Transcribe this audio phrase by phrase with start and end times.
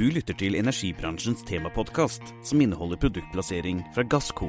[0.00, 4.46] Du lytter til energibransjens temapodkast, som inneholder produktplassering fra Gassco.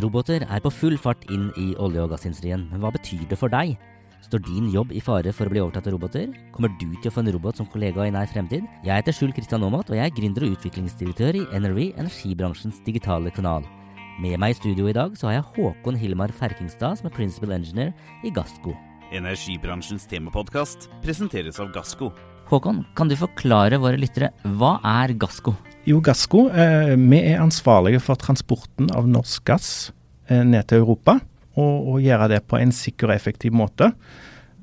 [0.00, 3.52] Roboter er på full fart inn i olje- og gassindustrien, men hva betyr det for
[3.52, 3.74] deg?
[4.24, 6.32] Står din jobb i fare for å bli overtatt av roboter?
[6.56, 8.64] Kommer du til å få en robot som kollega i nær fremtid?
[8.80, 13.36] Jeg heter Skjul Kristian Aamodt, og jeg er gründer og utviklingsdirektør i NRV, energibransjens digitale
[13.36, 13.68] kanal.
[14.16, 17.52] Med meg i studio i dag så har jeg Håkon Hilmar Ferkingstad, som er principal
[17.60, 17.92] engineer
[18.24, 18.72] i Gassco.
[19.12, 22.14] Energibransjens temapodkast presenteres av Gassco.
[22.50, 25.54] Håkon, kan du forklare våre lyttere hva er Gassco?
[25.88, 29.70] Jo, Gassco, eh, vi er ansvarlige for transporten av norsk gass
[30.28, 31.18] eh, ned til Europa,
[31.56, 33.90] og, og gjøre det på en sikker og effektiv måte.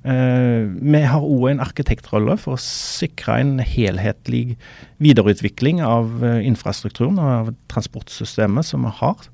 [0.06, 4.58] Eh, vi har òg en arkitektrolle for å sikre en helhetlig
[5.02, 9.30] videreutvikling av infrastrukturen og transportsystemet som vi har.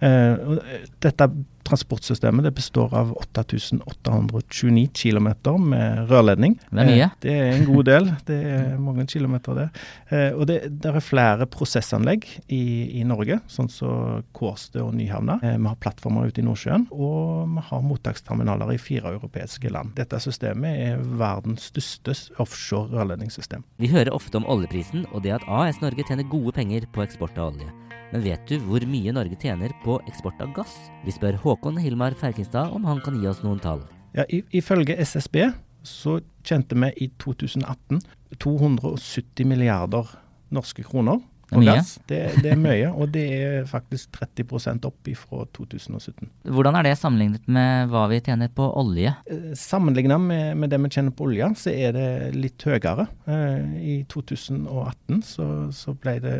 [0.00, 1.26] Dette
[1.70, 5.28] transportsystemet det består av 8829 km
[5.70, 6.56] med rørledning.
[6.70, 7.04] Det er mye.
[7.04, 8.10] Eh, Det er en god del.
[8.26, 9.68] Det er mange kilometer, det.
[10.10, 15.38] Eh, Og det, det er flere prosessanlegg i, i Norge, sånn som Kårstø og Nyhavna.
[15.42, 19.94] Eh, Vi har plattformer ute i Nordsjøen, og vi har mottaksterminaler i fire europeiske land.
[19.96, 23.62] Dette systemet er verdens største offshore rørledningssystem.
[23.78, 27.38] Vi hører ofte om oljeprisen og det at AS Norge tjener gode penger på eksport
[27.38, 27.70] av olje.
[28.10, 30.72] Men vet du hvor mye Norge tjener på eksport av gass?
[31.06, 33.84] Vi spør Håkon Hilmar Ferkingstad om han kan gi oss noen tall.
[34.16, 35.44] Ja, Ifølge SSB
[35.86, 38.02] så tjente vi i 2018
[38.42, 40.10] 270 milliarder
[40.50, 41.96] norske kroner er på gass.
[42.08, 46.28] Det, det er mye, og det er faktisk 30% opp fra 2017.
[46.54, 49.12] Hvordan er det sammenlignet med hva vi tjener på olje?
[49.30, 53.08] Eh, Sammenlignet med, med det vi tjener på olje, så er det litt høyere.
[53.26, 56.36] Eh, I 2018 så, så ble det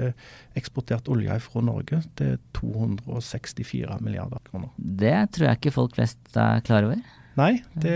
[0.59, 4.71] eksportert olje fra Norge til 264 milliarder kroner.
[4.77, 7.01] Det tror jeg ikke folk flest er klar over.
[7.39, 7.93] Nei, det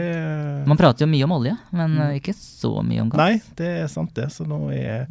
[0.69, 3.19] Man prater jo mye om olje, men eh, ikke så mye om gass.
[3.19, 4.28] Nei, det er sant det.
[4.32, 5.08] Så nå er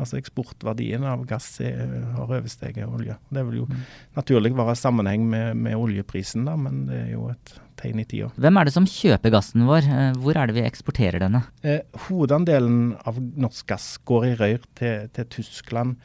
[0.00, 1.84] altså eksportverdien av gass er,
[2.16, 3.16] har oversteget olje.
[3.30, 3.68] Det vil jo
[4.16, 8.30] naturlig være sammenheng med, med oljeprisen, da, men det er jo et tegn i tida.
[8.40, 9.88] Hvem er det som kjøper gassen vår?
[9.90, 11.44] Eh, Hvor er det vi eksporterer denne?
[11.62, 15.96] Eh, hovedandelen av norsk gass går i rør til, til Tyskland,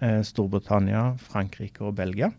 [0.00, 2.32] eh, Storbritannia, Frankrike og Belgia.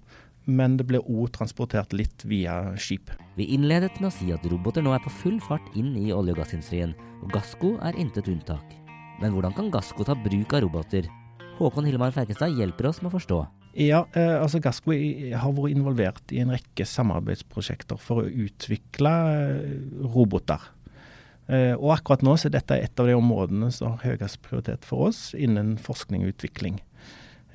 [0.50, 3.12] Men det blir òg transportert litt via skip.
[3.38, 6.34] Vi innledet med å si at roboter nå er på full fart inn i olje-
[6.34, 8.78] og gassindustrien, og Gassco er intet unntak.
[9.19, 11.07] Men hvordan kan Gassco ta bruk av roboter?
[11.59, 13.40] Håkon Hillemar Ferkestad hjelper oss med å forstå.
[13.80, 19.74] Ja, eh, altså Gassco har vært involvert i en rekke samarbeidsprosjekter for å utvikle eh,
[20.16, 20.63] roboter.
[21.50, 24.88] Eh, og akkurat nå så er dette et av de områdene som har høyest prioritet
[24.88, 26.80] for oss innen forskning og utvikling.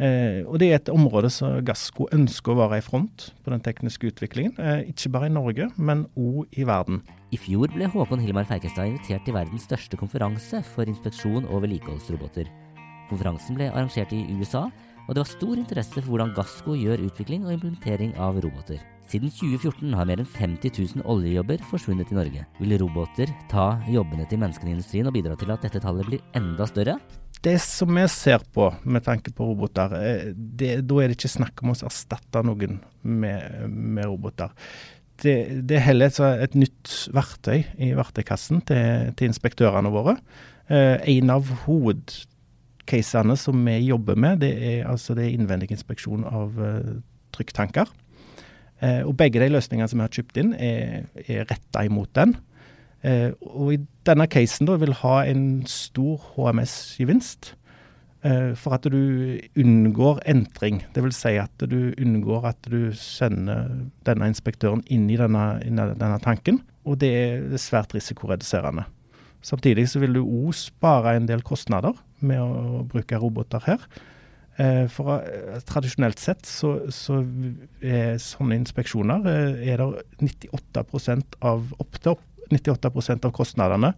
[0.03, 3.63] Eh, og det er et område som Gassco ønsker å være i front på den
[3.63, 4.57] tekniske utviklingen.
[4.59, 7.03] Eh, ikke bare i Norge, men òg i verden.
[7.31, 12.51] I fjor ble Håkon Hilmar Ferkestad invitert til verdens største konferanse for inspeksjon og vedlikeholdsroboter.
[13.11, 14.67] Konferansen ble arrangert i USA,
[15.05, 18.81] og det var stor interesse for hvordan Gassco gjør utvikling og implementering av roboter.
[19.05, 22.47] Siden 2014 har mer enn 50 000 oljejobber forsvunnet i Norge.
[22.59, 26.25] Vil roboter ta jobbene til menneskene i industrien og bidra til at dette tallet blir
[26.41, 26.97] enda større?
[27.45, 31.35] Det som vi ser på med tanke på roboter, eh, det, da er det ikke
[31.35, 34.55] snakk om å erstatte noen med, med roboter.
[35.21, 35.35] Det,
[35.69, 40.17] det er heller et, nytt verktøy i verktøykassen til, til inspektørene våre.
[40.73, 46.25] Eh, en av hovedcasene som vi jobber med, det er, altså det er innvendig inspeksjon
[46.29, 46.97] av eh,
[47.37, 47.93] trykktanker.
[48.81, 52.35] Eh, og begge de løsningene som vi har kjøpt inn, er, er retta imot den.
[53.05, 57.55] Eh, og i denne casen da vil ha en stor HMS-gevinst.
[58.25, 60.81] eh, for at du unngår entring.
[60.95, 61.19] Dvs.
[61.27, 63.69] Si at du unngår at du sender
[64.07, 66.63] denne inspektøren inn i denne, inn i denne tanken.
[66.87, 68.87] Og det er svært risikoreduserende.
[69.45, 73.85] Samtidig så vil du òg spare en del kostnader med å bruke roboter her.
[74.57, 75.21] Eh, For
[75.69, 77.21] tradisjonelt sett så, så
[77.83, 82.01] er sånne inspeksjoner er det 98% av opp
[82.55, 83.93] 98% av kostnadene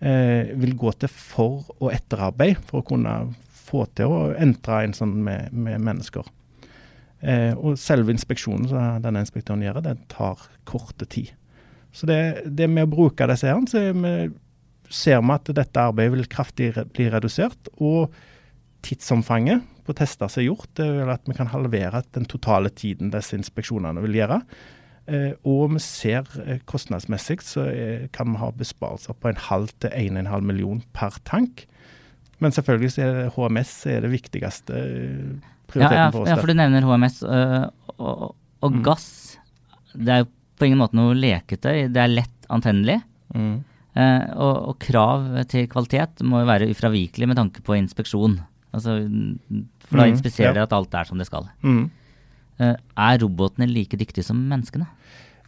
[0.00, 3.16] eh, vil gå til for- og etterarbeid for å kunne
[3.62, 6.26] få til å entre en sånn med, med mennesker.
[7.22, 11.30] Eh, og selve inspeksjonen som denne inspektøren gjør, den tar korte tid.
[11.92, 14.14] Så det, det med å bruke disse her, så vi,
[14.92, 17.70] ser vi at dette arbeidet vil kraftig bli redusert.
[17.78, 18.12] Og
[18.82, 23.12] tidsomfanget på tester som er gjort, det er at vi kan halvere den totale tiden
[23.12, 24.40] disse inspeksjonene vil gjøre.
[25.10, 29.72] Eh, og vi ser eh, kostnadsmessig så er, kan vi ha besparelser på en halv
[29.82, 31.64] til 1,5 million per tank.
[32.42, 36.30] Men selvfølgelig så er det HMS er det viktigste eh, prioriteten ja, ja, for oss.
[36.30, 37.22] ja, for du nevner HMS.
[37.98, 38.82] og, og Mm.
[38.86, 39.38] gass,
[39.94, 40.28] det er jo
[40.58, 41.88] på ingen måte noe leketøy.
[41.90, 43.00] Det er lett antennelig.
[43.34, 43.64] Mm.
[43.98, 48.38] Eh, og, og krav til kvalitet må jo være ufravikelig med tanke på inspeksjon.
[48.72, 50.14] Altså, mm, for da Mm,
[50.46, 50.52] ja.
[50.54, 51.48] det at alt er som det skal.
[51.66, 51.90] Mm.
[52.60, 54.88] Eh, er robotene like dyktige som menneskene?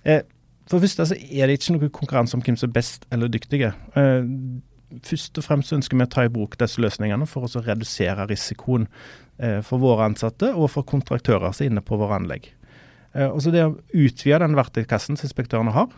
[0.04, 0.22] Eh,
[0.68, 3.28] for det første så er det ikke noe konkurranse om hvem som er best eller
[3.32, 3.74] dyktige.
[3.98, 4.28] Eh,
[5.04, 8.88] først og fremst ønsker vi å ta i bruk disse løsningene for å redusere risikoen
[9.66, 12.44] for våre ansatte og for kontraktører som er inne på våre anlegg.
[13.18, 15.88] Og det å utvide den verktøykassen som inspektørene har,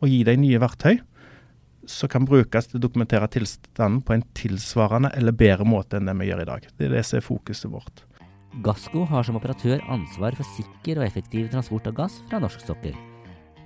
[0.00, 1.02] og gi dem nye verktøy
[1.84, 6.16] som kan brukes til å dokumentere tilstanden på en tilsvarende eller bedre måte enn det
[6.16, 6.68] vi gjør i dag.
[6.78, 8.06] Det er det som er fokuset vårt.
[8.64, 12.94] Gassco har som operatør ansvar for sikker og effektiv transport av gass fra norsk sokkel.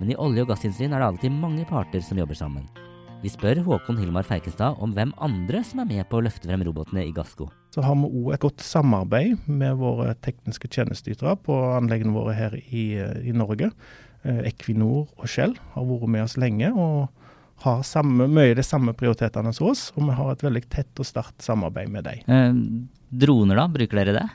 [0.01, 2.65] Men i olje- og gassindustrien er det alltid mange parter som jobber sammen.
[3.21, 6.65] Vi spør Håkon Hilmar Feikestad om hvem andre som er med på å løfte frem
[6.65, 7.47] robotene i Gassco.
[7.71, 12.57] Så har vi òg et godt samarbeid med våre tekniske tjenesteytere på anleggene våre her
[12.59, 13.71] i, i Norge.
[14.25, 17.07] Eh, Equinor og Shell har vært med oss lenge og
[17.63, 19.91] har samme, mye de samme prioritetene som oss.
[19.95, 22.25] Og vi har et veldig tett og sterkt samarbeid med dem.
[22.25, 23.69] Eh, droner, da?
[23.71, 24.29] Bruker dere det?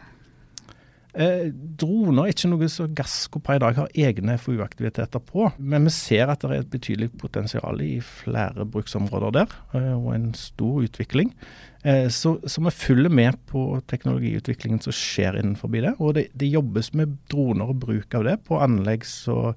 [1.17, 1.47] Eh,
[1.81, 5.47] droner er ikke noe som Gassco i dag har egne FoU-aktiviteter på.
[5.57, 10.13] Men vi ser at det er et betydelig potensial i flere bruksområder der, eh, og
[10.13, 11.33] en stor utvikling.
[11.85, 15.95] Eh, så, så vi følger med på teknologiutviklingen som skjer innenfor det.
[15.97, 19.57] Og det, det jobbes med droner og bruk av det på anlegg som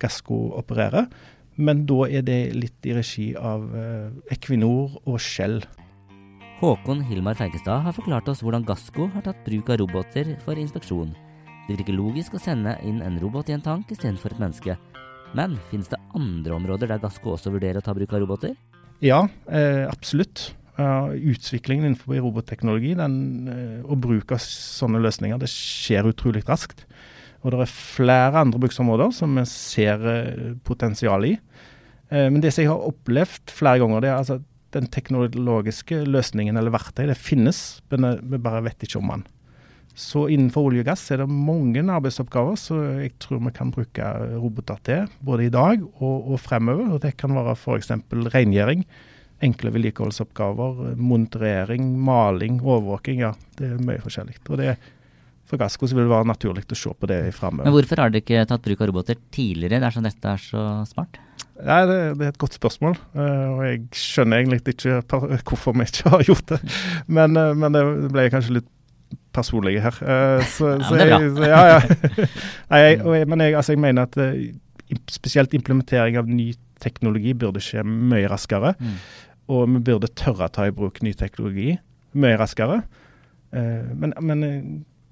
[0.00, 1.10] Gassco opererer.
[1.60, 5.58] Men da er det litt i regi av eh, Equinor og Shell.
[6.60, 11.14] Håkon Hilmar Fergestad har forklart oss hvordan Gassco har tatt bruk av roboter for inspeksjon.
[11.64, 14.74] Det virker logisk å sende inn en robot i en tank istedenfor et menneske.
[15.32, 18.52] Men finnes det andre områder der Gassco også vurderer å ta bruk av roboter?
[19.00, 20.50] Ja, eh, absolutt.
[20.76, 23.16] Uh, utviklingen innenfor robotteknologi den,
[23.48, 26.84] eh, og bruk av sånne løsninger det skjer utrolig raskt.
[27.40, 31.38] Og det er flere andre bruksområder som vi ser eh, potensial i.
[32.10, 34.40] Men det som jeg har opplevd flere ganger, det er altså
[34.74, 39.26] den teknologiske løsningen eller verktøy, det finnes, men eh, vi bare vet ikke om den.
[39.98, 44.10] Så innenfor olje og gass er det mange arbeidsoppgaver som jeg tror vi kan bruke
[44.38, 46.94] roboter til, både i dag og, og fremover.
[46.94, 47.90] Og det kan være f.eks.
[48.32, 48.86] rengjøring,
[49.44, 53.24] enkle vedlikeholdsoppgaver, monitorering, maling, overvåking.
[53.26, 54.38] Ja, det er mye forskjellig.
[54.48, 54.76] Og det,
[55.50, 58.46] for Gassco vil det være naturlig å se på det Men hvorfor har dere ikke
[58.48, 61.18] tatt bruk av roboter tidligere dersom dette er så smart?
[61.60, 65.74] Nei, det, det er et godt spørsmål, eh, og jeg skjønner egentlig ikke par- hvorfor
[65.76, 66.60] vi ikke har gjort det.
[67.12, 67.82] Men, eh, men det
[68.14, 68.70] ble kanskje litt
[69.36, 69.98] personlig her.
[70.00, 72.26] eh, Så, Ja, men det er jeg, ja, ja.
[72.72, 74.54] Nei, jeg, men jeg, altså, jeg mener at eh,
[75.12, 78.72] spesielt implementering av ny teknologi burde skje mye raskere.
[78.80, 78.96] Mm.
[79.52, 81.74] Og vi burde tørre å ta i bruk ny teknologi
[82.16, 82.80] mye raskere.
[83.52, 84.62] Eh, men, men eh,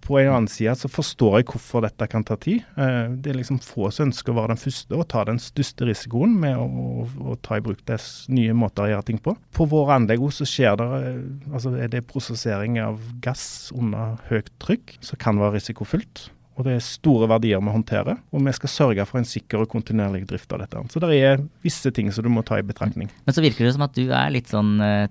[0.08, 2.64] på en annen side så forstår jeg hvorfor dette kan ta tid.
[2.80, 5.88] Eh, det er liksom få som ønsker å være den første og ta den største
[5.88, 9.36] risikoen med å, å, å ta i bruk dess nye måter å gjøre ting på.
[9.54, 11.20] På våre anlegg så skjer det eh,
[11.52, 16.28] altså er det prosessering av gass under høyt trykk, som kan være risikofylt.
[16.58, 19.70] Og det er store verdier vi håndterer, og vi skal sørge for en sikker og
[19.70, 20.80] kontinuerlig drift av dette.
[20.90, 23.12] Så det er visse ting som du må ta i betraktning.
[23.28, 25.06] Men så virker det som at du er litt sånn eh,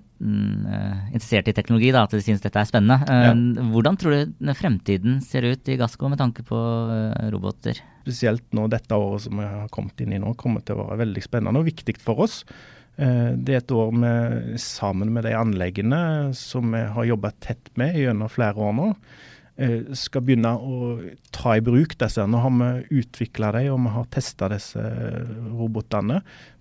[1.08, 3.00] interessert i teknologi, da, at du syns dette er spennende.
[3.08, 7.80] Eh, Hvordan tror du fremtiden ser ut i Gassco med tanke på uh, roboter?
[8.08, 11.02] spesielt nå dette året som vi har kommet inn i nå, kommer til å være
[11.02, 12.38] veldig spennende og viktig for oss.
[12.96, 16.00] Det er et år med, sammen med de anleggene
[16.34, 18.86] som vi har jobba tett med gjennom flere år nå,
[19.98, 20.92] skal begynne å
[21.34, 22.22] ta i bruk disse.
[22.22, 24.82] Nå har vi utvikla dem og vi har testa disse
[25.50, 26.20] robotene.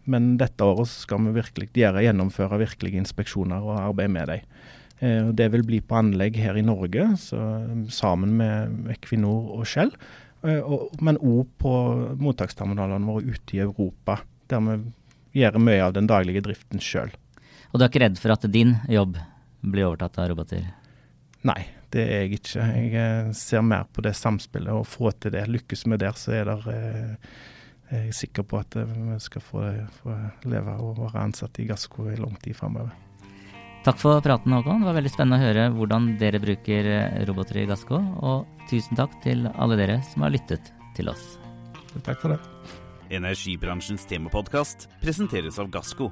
[0.09, 4.45] Men dette året skal vi virkelig gjøre, gjennomføre virkelige inspeksjoner og arbeide med dem.
[4.99, 7.41] Eh, Det vil bli på anlegg her i Norge, så,
[7.91, 9.91] sammen med Equinor og Shell.
[10.43, 10.63] Eh,
[11.01, 11.73] men òg på
[12.23, 14.77] mottaksterminalene våre ute i Europa, der vi
[15.43, 17.11] gjør mye av den daglige driften sjøl.
[17.73, 19.17] Og du er ikke redd for at din jobb
[19.61, 20.63] blir overtatt av roboter?
[21.47, 21.61] Nei,
[21.93, 22.65] det er jeg ikke.
[22.75, 25.45] Jeg eh, ser mer på det samspillet og få til det.
[25.51, 27.35] Lykkes vi der, så er det eh,
[27.87, 29.63] jeg er sikker på at eh, vi skal få,
[30.01, 30.15] få
[30.51, 32.91] leve og være ansatt i Gassco i lang tid framover.
[33.87, 34.81] Takk for praten, Håkon.
[34.83, 36.89] Det var veldig spennende å høre hvordan dere bruker
[37.29, 38.01] roboter i Gassco.
[38.19, 41.37] Og tusen takk til alle dere som har lyttet til oss.
[42.03, 42.41] Takk for det.
[43.15, 46.11] Energibransjens temapodkast presenteres av Gassco.